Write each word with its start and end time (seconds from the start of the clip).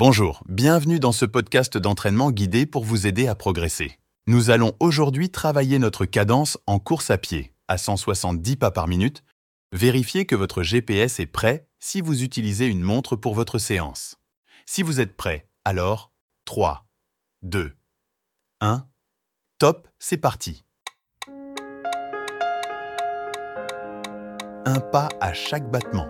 Bonjour, 0.00 0.42
bienvenue 0.48 0.98
dans 0.98 1.12
ce 1.12 1.26
podcast 1.26 1.76
d'entraînement 1.76 2.30
guidé 2.30 2.64
pour 2.64 2.84
vous 2.84 3.06
aider 3.06 3.26
à 3.26 3.34
progresser. 3.34 3.98
Nous 4.26 4.48
allons 4.48 4.72
aujourd'hui 4.80 5.28
travailler 5.28 5.78
notre 5.78 6.06
cadence 6.06 6.56
en 6.66 6.78
course 6.78 7.10
à 7.10 7.18
pied 7.18 7.52
à 7.68 7.76
170 7.76 8.56
pas 8.56 8.70
par 8.70 8.88
minute. 8.88 9.22
Vérifiez 9.72 10.24
que 10.24 10.34
votre 10.34 10.62
GPS 10.62 11.20
est 11.20 11.26
prêt 11.26 11.68
si 11.80 12.00
vous 12.00 12.22
utilisez 12.22 12.64
une 12.64 12.80
montre 12.80 13.14
pour 13.14 13.34
votre 13.34 13.58
séance. 13.58 14.16
Si 14.64 14.82
vous 14.82 15.00
êtes 15.00 15.18
prêt, 15.18 15.50
alors 15.66 16.14
3, 16.46 16.86
2, 17.42 17.76
1, 18.62 18.86
top, 19.58 19.86
c'est 19.98 20.16
parti. 20.16 20.64
Un 24.64 24.80
pas 24.80 25.10
à 25.20 25.34
chaque 25.34 25.70
battement. 25.70 26.08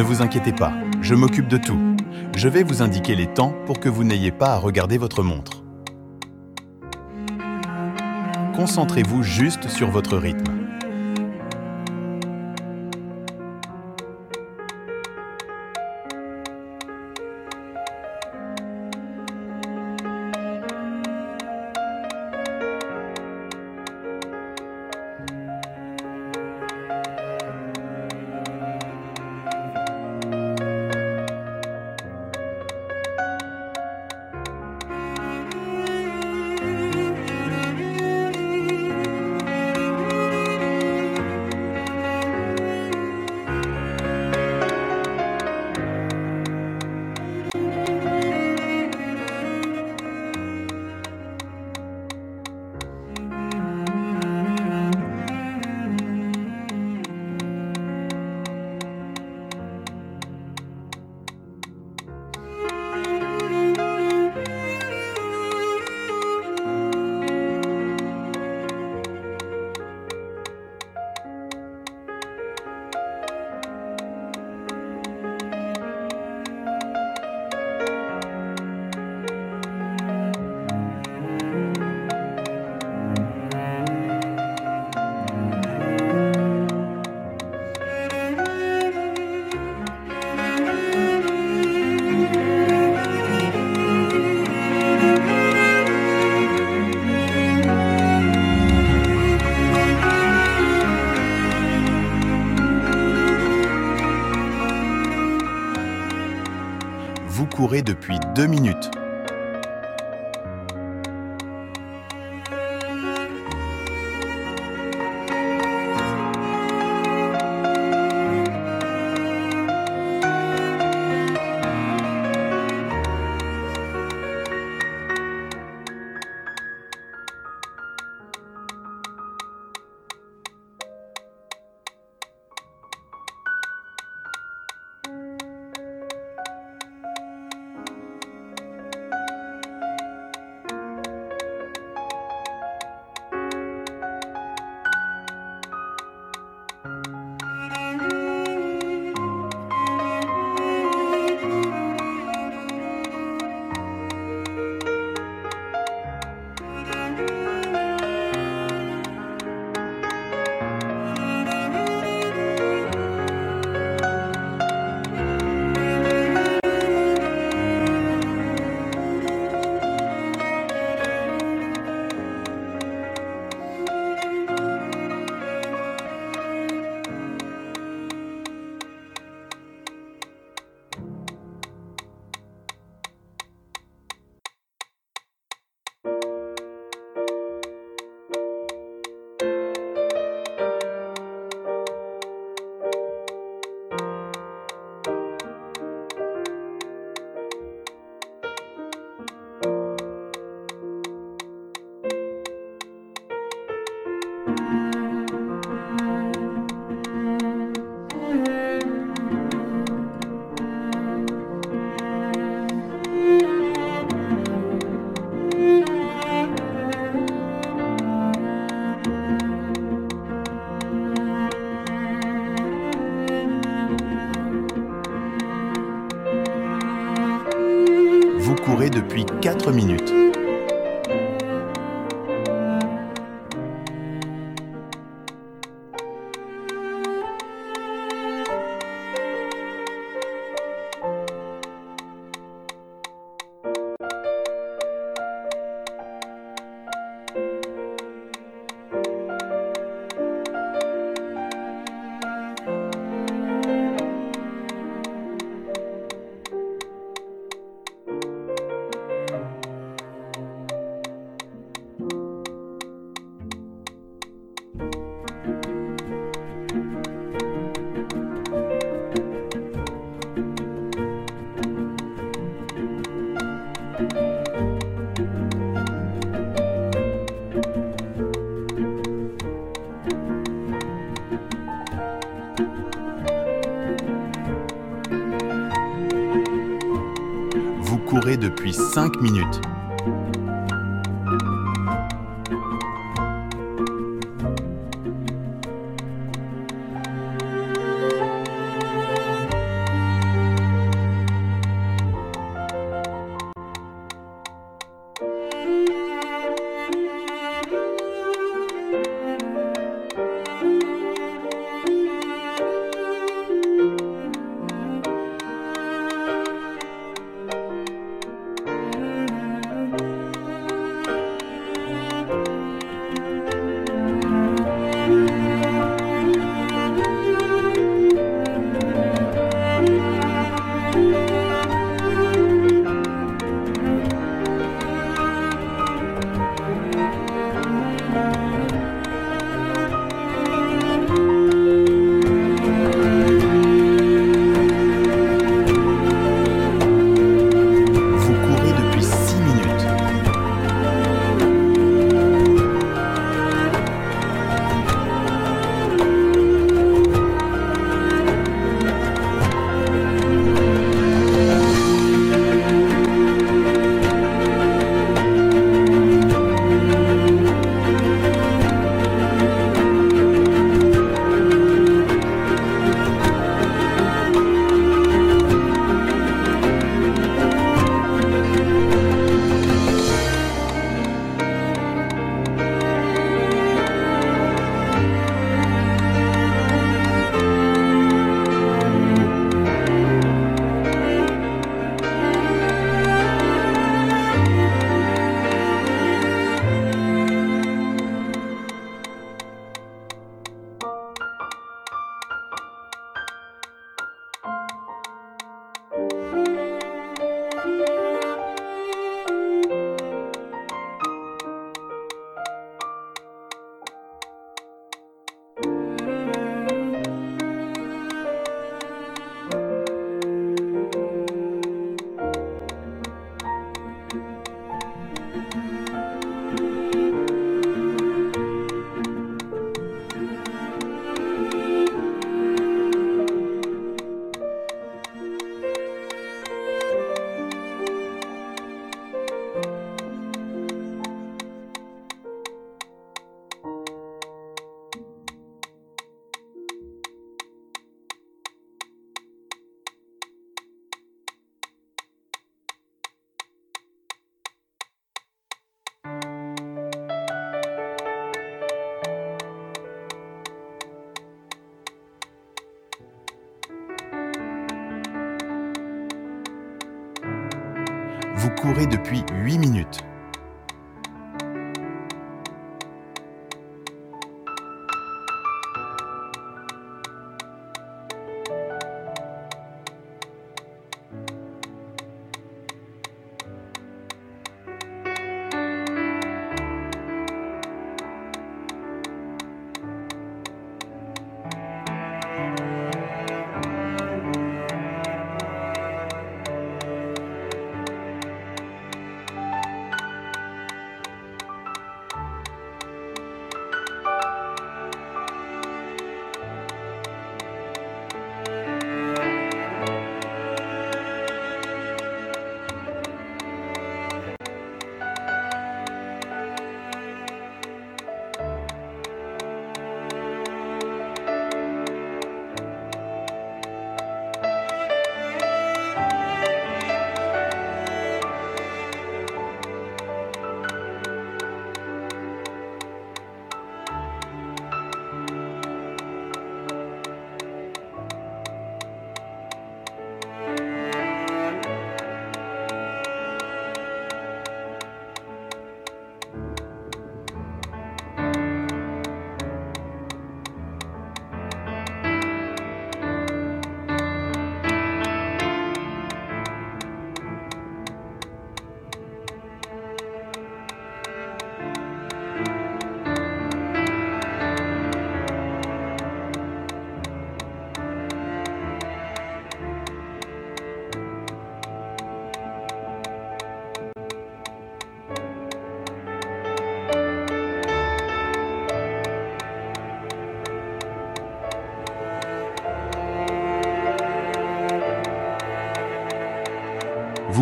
Ne 0.00 0.04
vous 0.06 0.22
inquiétez 0.22 0.54
pas, 0.54 0.72
je 1.02 1.14
m'occupe 1.14 1.46
de 1.46 1.58
tout. 1.58 1.78
Je 2.34 2.48
vais 2.48 2.62
vous 2.62 2.80
indiquer 2.80 3.14
les 3.14 3.26
temps 3.26 3.52
pour 3.66 3.80
que 3.80 3.90
vous 3.90 4.02
n'ayez 4.02 4.32
pas 4.32 4.54
à 4.54 4.56
regarder 4.56 4.96
votre 4.96 5.22
montre. 5.22 5.62
Concentrez-vous 8.56 9.22
juste 9.22 9.68
sur 9.68 9.90
votre 9.90 10.16
rythme. 10.16 10.59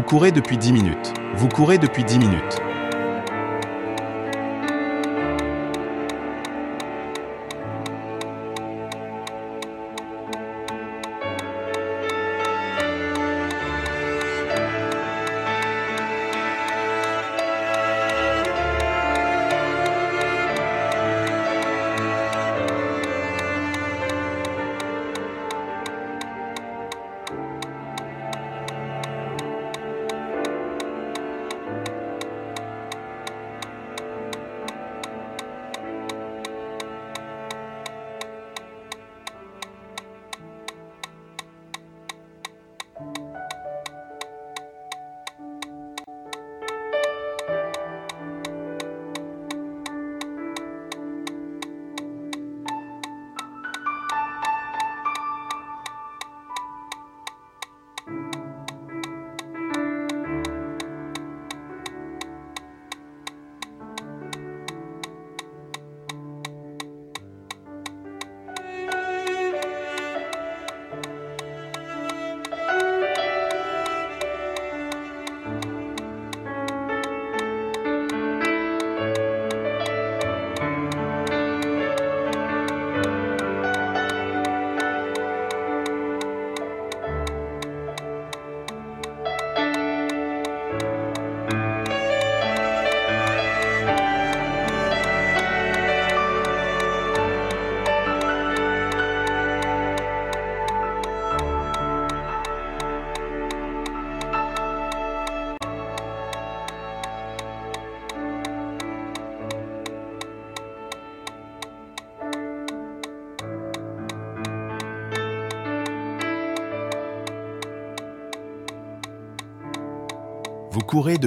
Courez 0.08 0.32
depuis 0.32 0.56
10 0.56 0.72
minutes. 0.72 1.12
Vous 1.34 1.48
courez 1.48 1.76
depuis 1.76 2.02
10 2.02 2.18
minutes. 2.18 2.62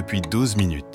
Depuis 0.02 0.20
12 0.20 0.58
minutes. 0.58 0.91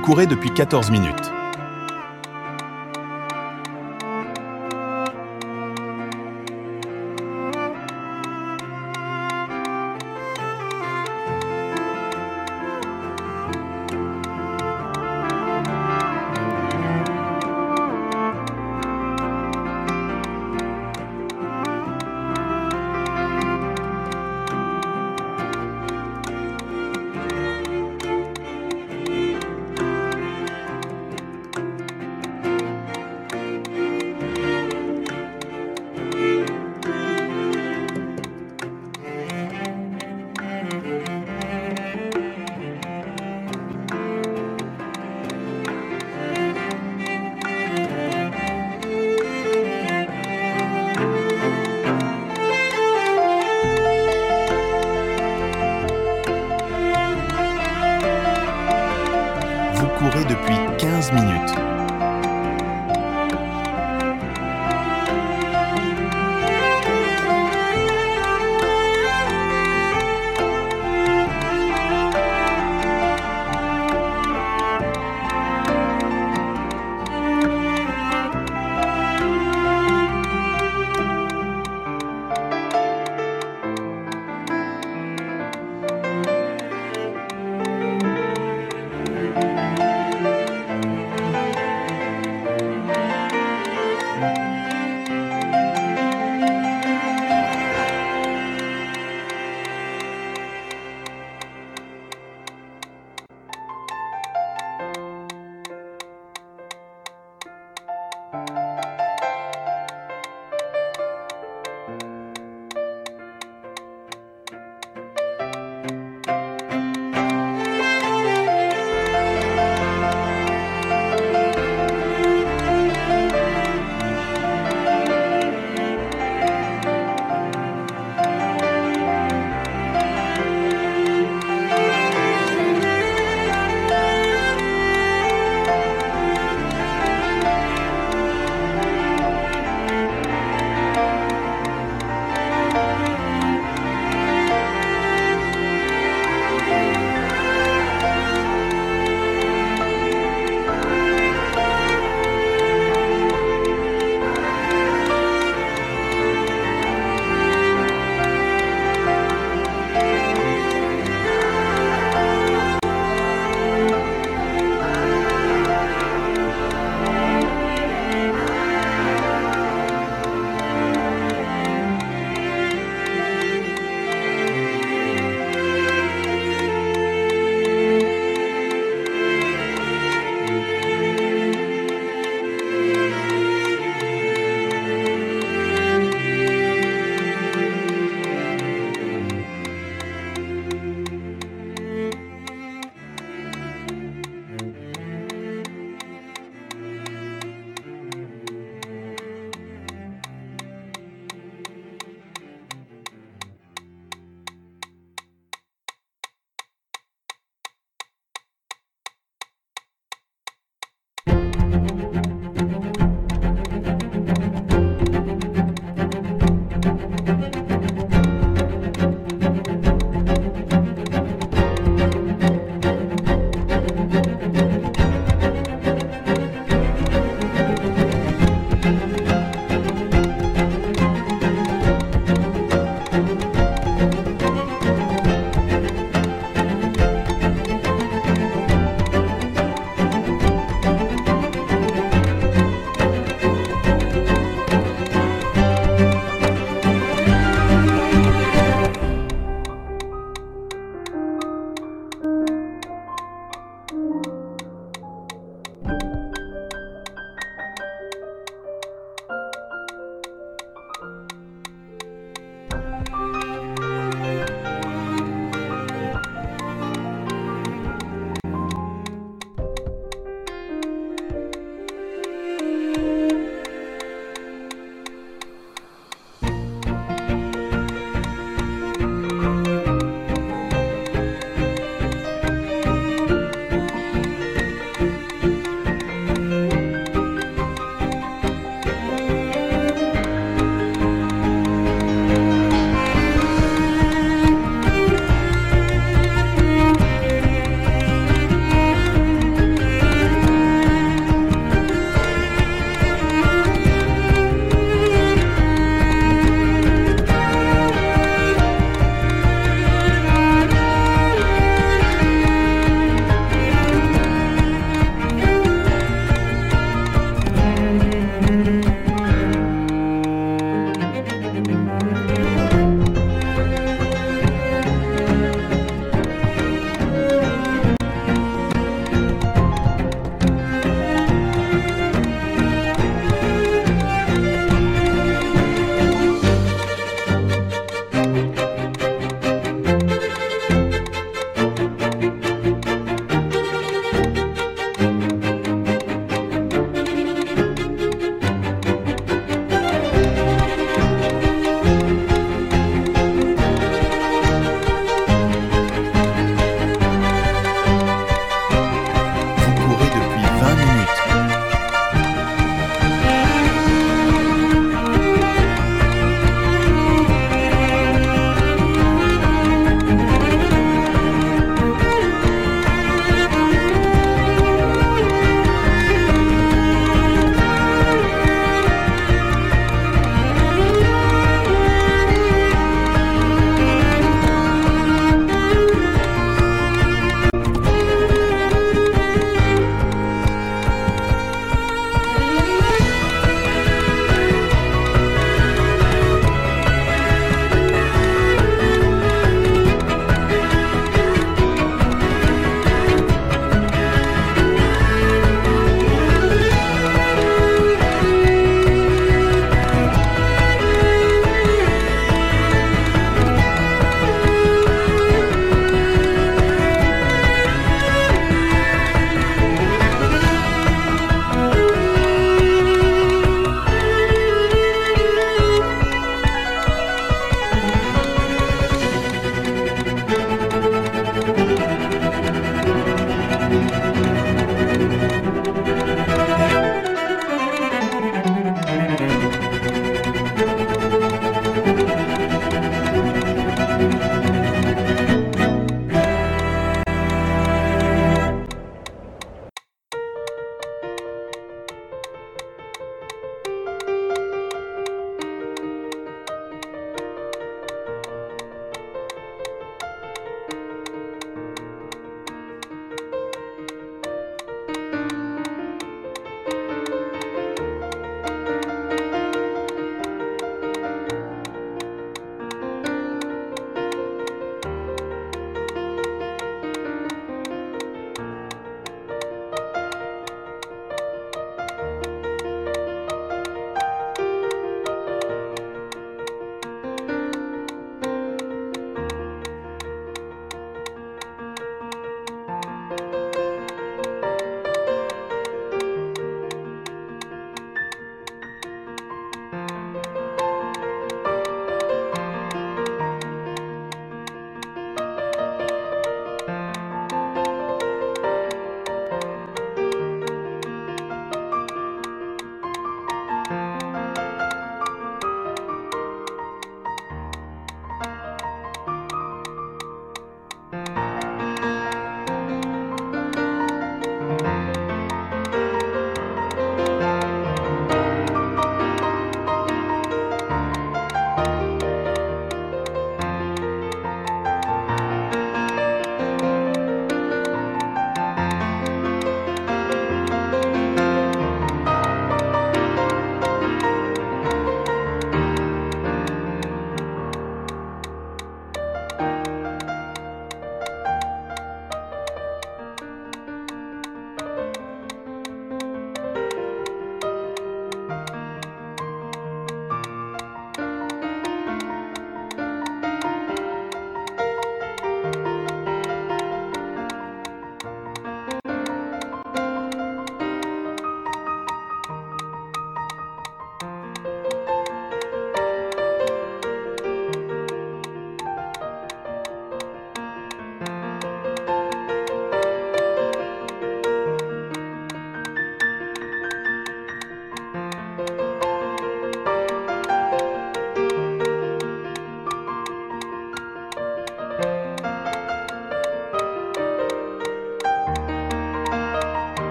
Vous 0.00 0.06
courez 0.06 0.26
depuis 0.26 0.50
14 0.50 0.90
minutes. 0.90 1.30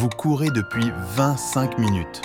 Vous 0.00 0.08
courez 0.08 0.48
depuis 0.48 0.90
25 1.14 1.78
minutes. 1.78 2.22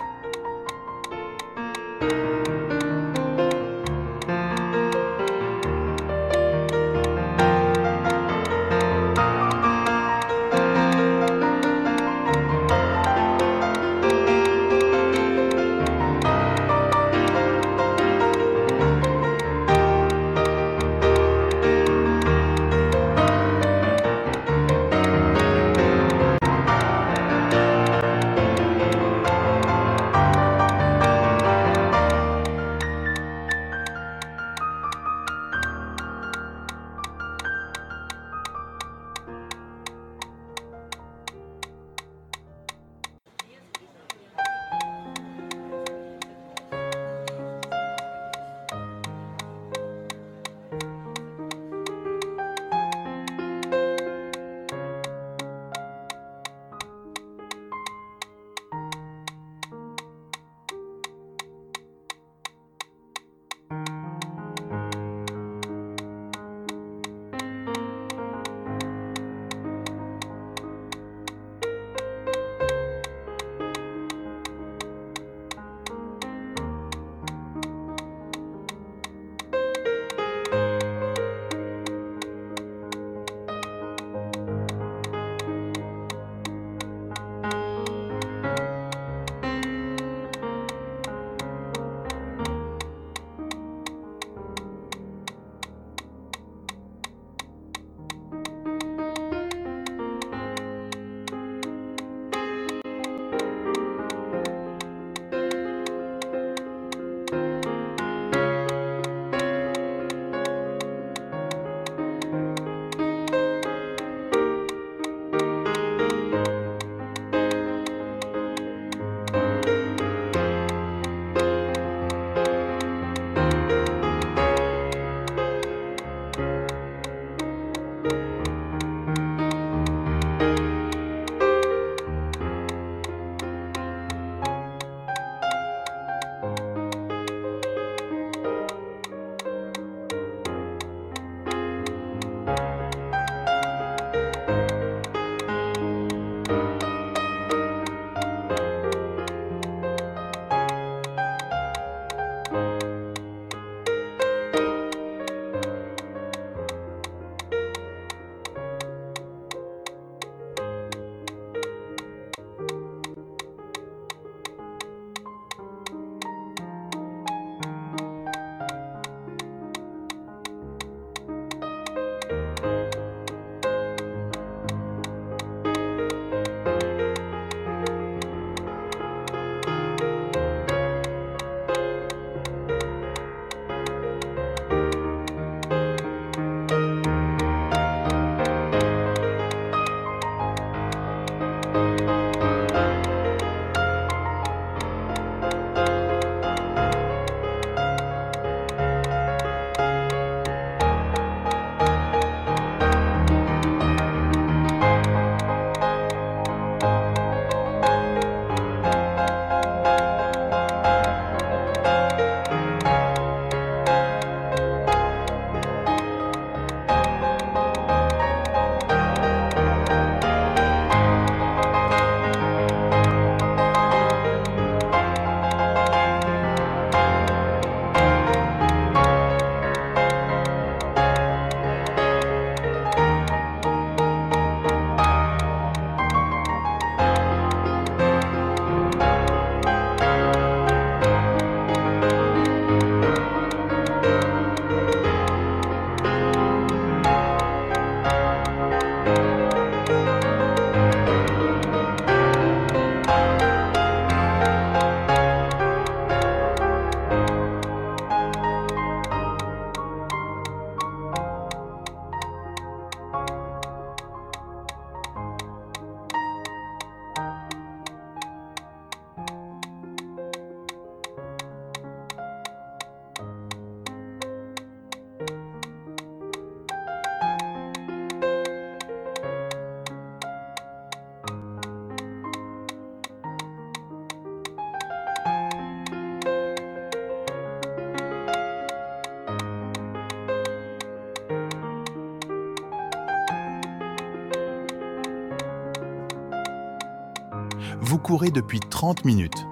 Vous 297.96 298.02
courez 298.02 298.30
depuis 298.30 298.60
30 298.60 299.06
minutes. 299.06 299.48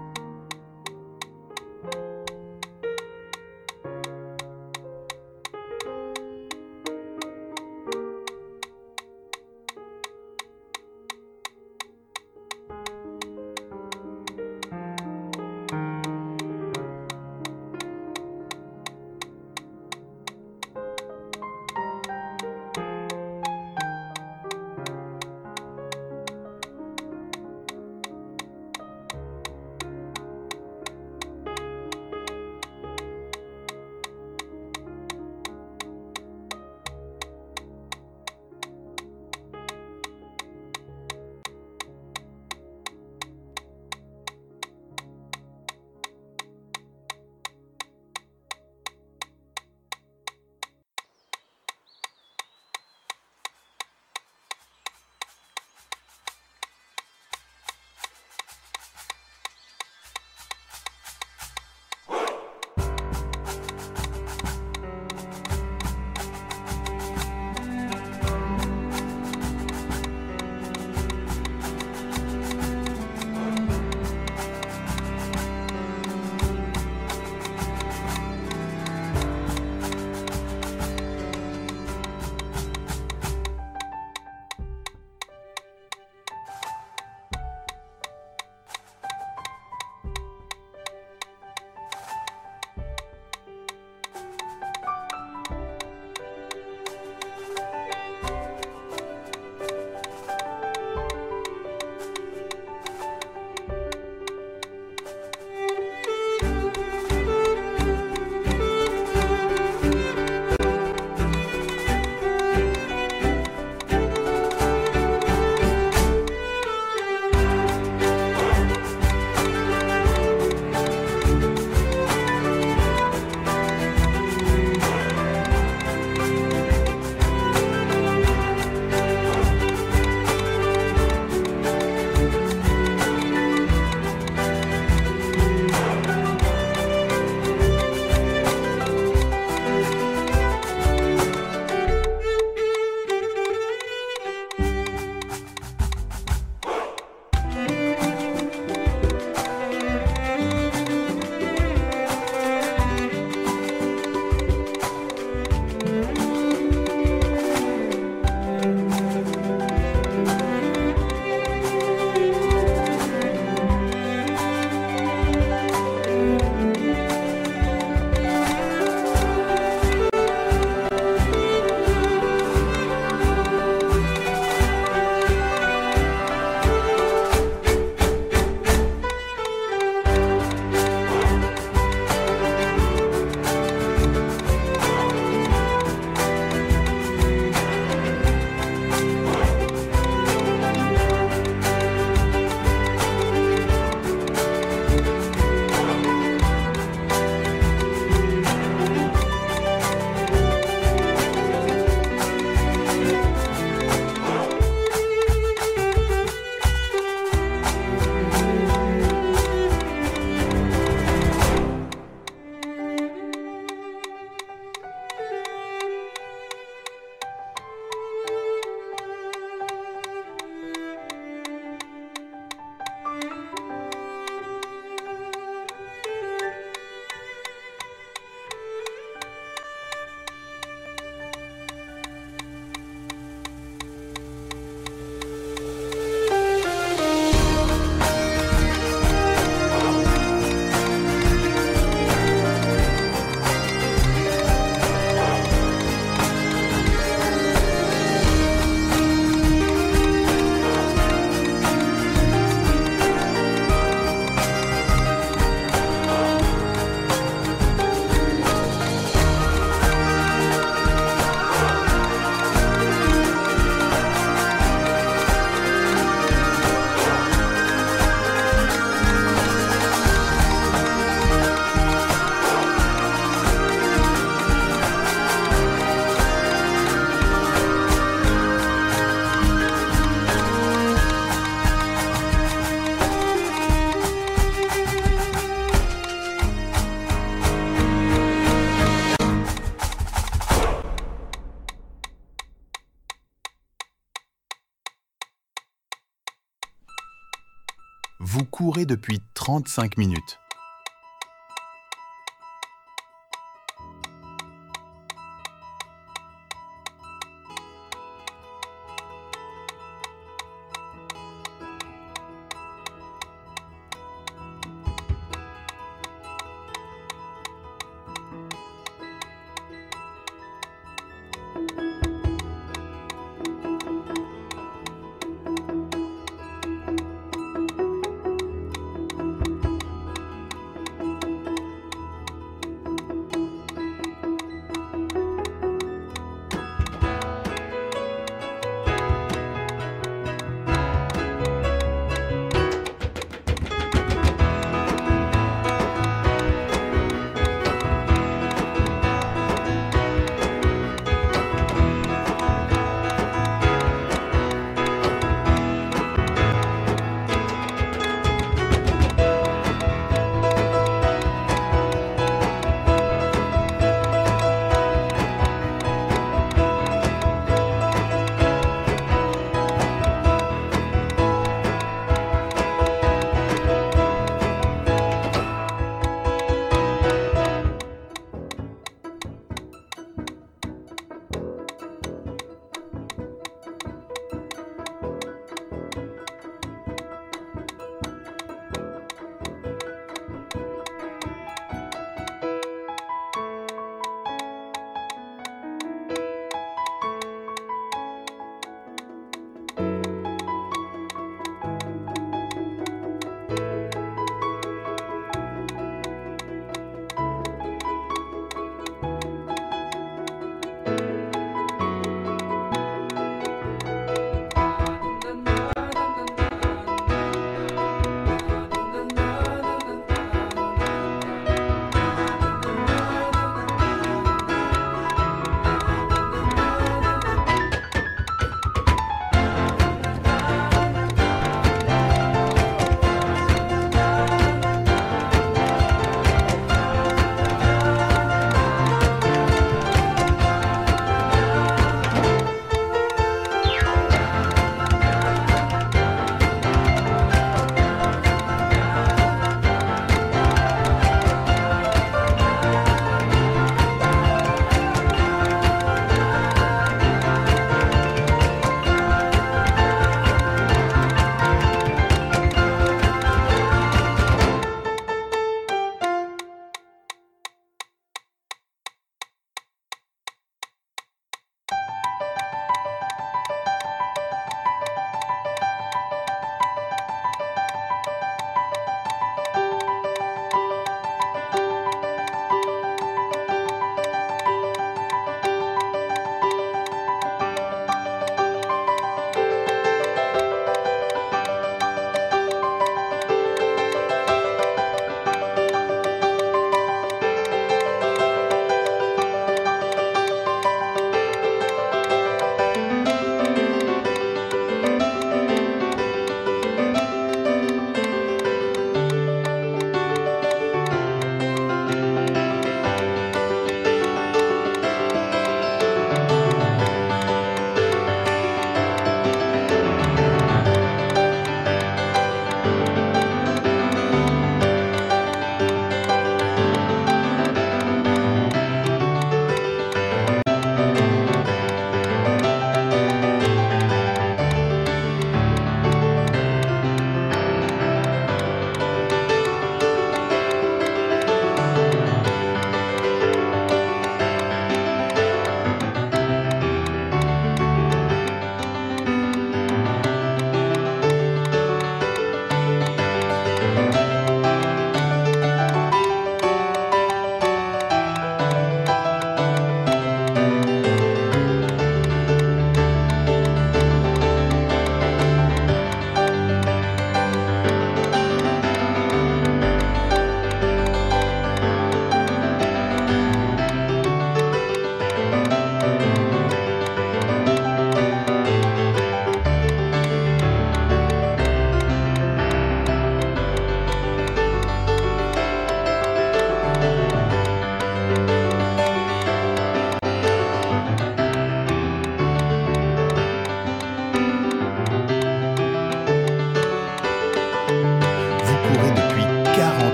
Vous 298.33 298.45
courez 298.45 298.87
depuis 298.87 299.21
35 299.35 299.97
minutes. 299.97 300.39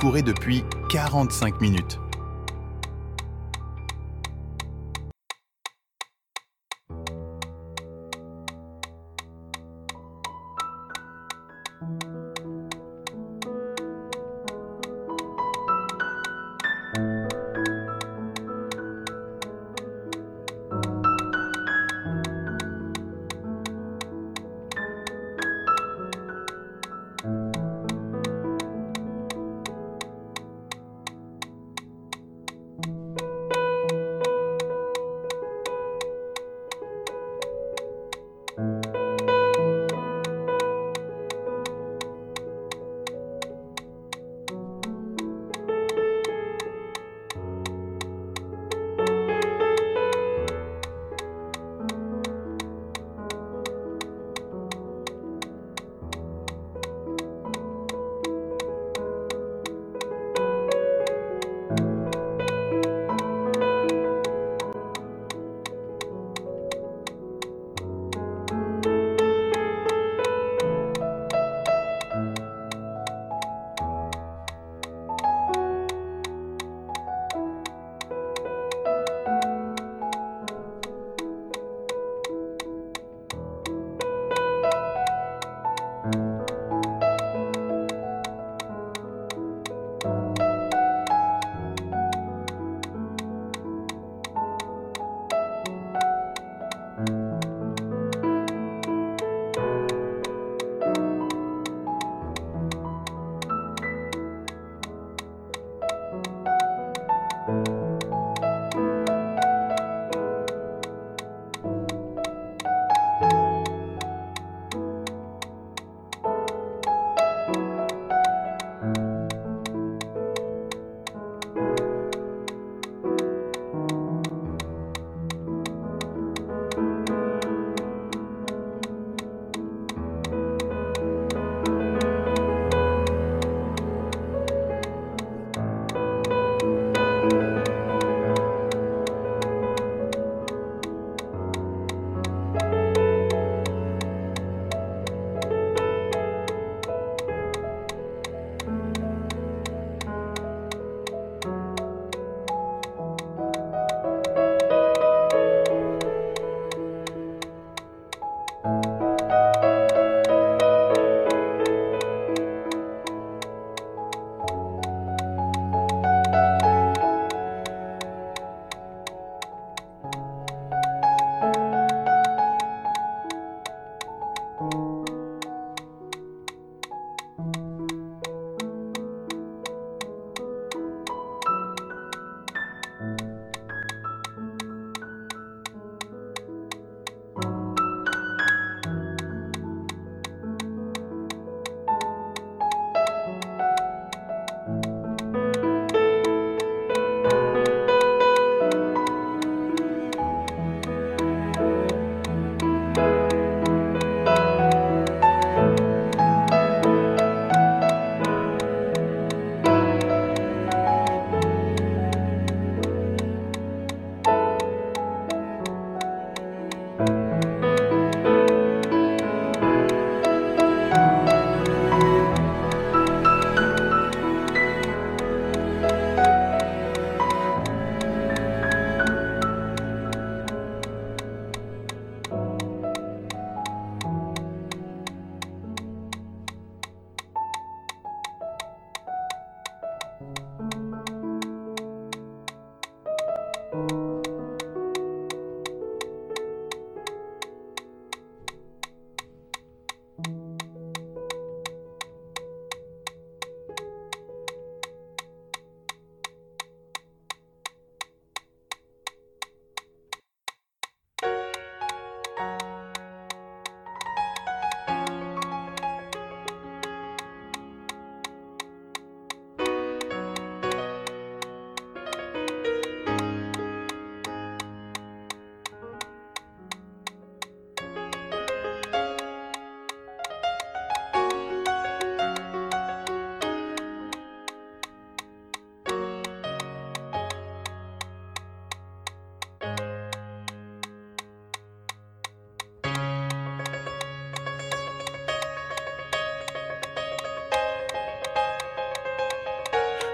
Courez 0.00 0.22
depuis 0.22 0.64
45 0.88 1.60
minutes. 1.60 2.00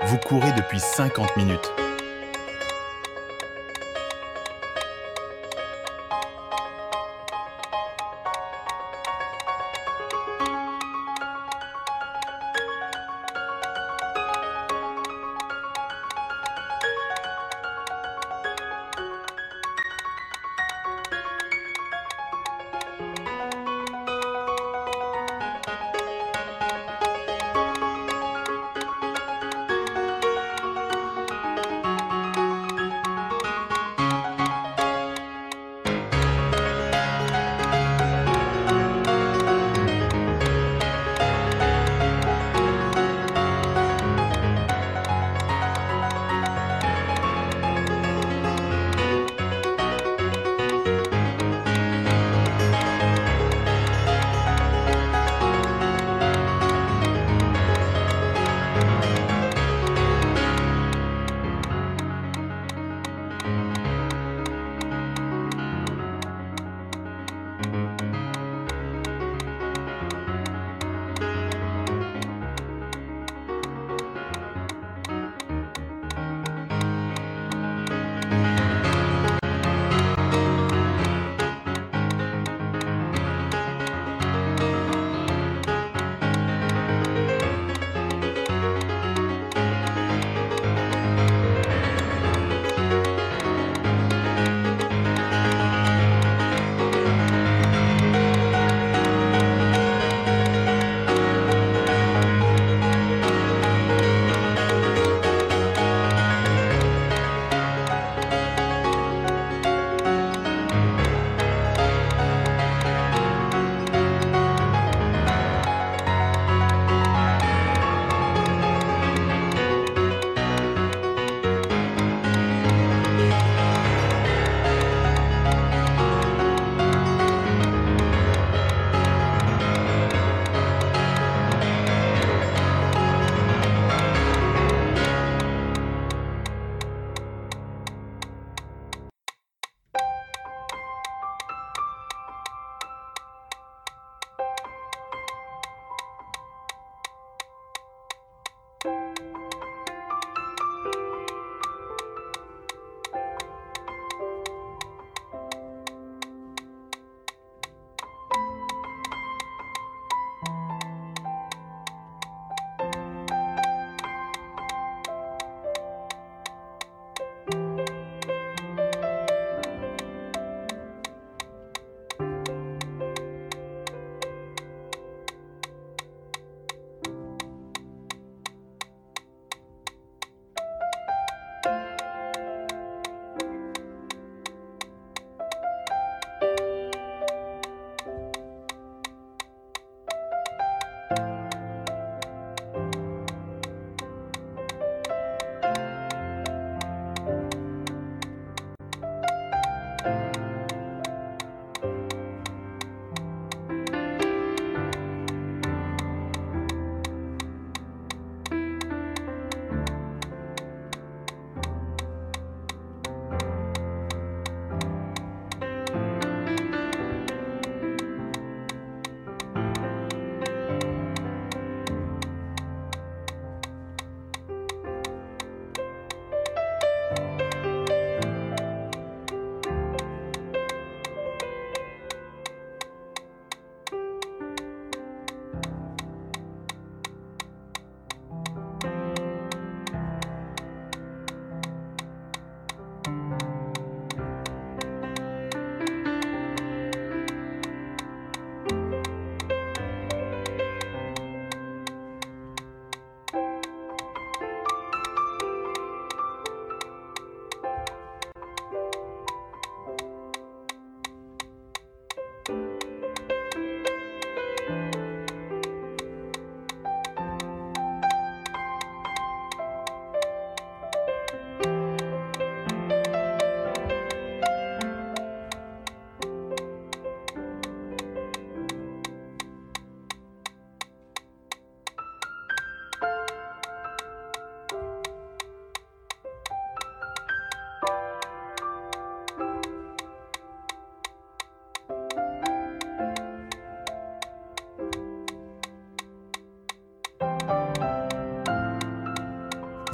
Vous 0.09 0.19
courez 0.19 0.53
depuis 0.53 0.79
50 0.79 1.37
minutes. 1.37 1.73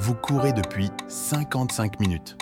Vous 0.05 0.14
courez 0.14 0.53
depuis 0.53 0.90
55 1.07 2.00
minutes. 2.00 2.36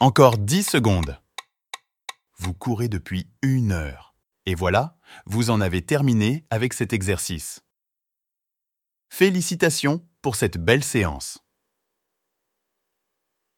Encore 0.00 0.38
10 0.38 0.62
secondes. 0.62 1.18
Vous 2.38 2.54
courez 2.54 2.86
depuis 2.86 3.28
une 3.42 3.72
heure. 3.72 4.14
Et 4.46 4.54
voilà, 4.54 4.96
vous 5.26 5.50
en 5.50 5.60
avez 5.60 5.82
terminé 5.82 6.46
avec 6.50 6.72
cet 6.72 6.92
exercice. 6.92 7.64
Félicitations 9.08 10.06
pour 10.22 10.36
cette 10.36 10.56
belle 10.56 10.84
séance. 10.84 11.40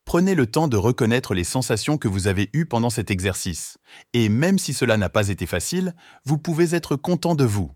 Prenez 0.07 0.35
le 0.35 0.47
temps 0.47 0.67
de 0.67 0.79
reconnaître 0.79 1.35
les 1.35 1.45
sensations 1.45 1.99
que 1.99 2.09
vous 2.09 2.27
avez 2.27 2.49
eues 2.55 2.65
pendant 2.65 2.89
cet 2.89 3.11
exercice. 3.11 3.77
Et 4.15 4.31
même 4.31 4.59
si 4.59 4.73
cela 4.73 4.97
n'a 4.97 5.11
pas 5.11 5.29
été 5.29 5.45
facile, 5.45 5.95
vous 6.25 6.39
pouvez 6.39 6.75
être 6.75 6.97
content 6.97 7.35
de 7.35 7.45
vous. 7.45 7.71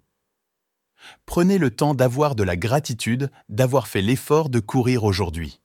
Prenez 1.26 1.58
le 1.58 1.70
temps 1.70 1.94
d'avoir 1.94 2.34
de 2.34 2.44
la 2.44 2.56
gratitude 2.56 3.30
d'avoir 3.50 3.88
fait 3.88 4.00
l'effort 4.00 4.48
de 4.48 4.60
courir 4.60 5.04
aujourd'hui. 5.04 5.60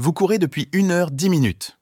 Vous 0.00 0.12
courez 0.12 0.38
depuis 0.38 0.68
une 0.72 0.92
heure 0.92 1.10
dix 1.10 1.28
minutes. 1.28 1.77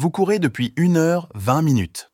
Vous 0.00 0.10
courez 0.10 0.38
depuis 0.38 0.72
1 0.76 0.94
heure 0.94 1.28
20 1.34 1.62
minutes. 1.62 2.12